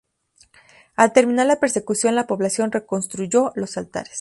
Al 0.95 1.13
terminar 1.13 1.45
la 1.45 1.59
persecución 1.59 2.15
la 2.15 2.25
población 2.25 2.71
reconstruyó 2.71 3.51
los 3.53 3.77
altares. 3.77 4.09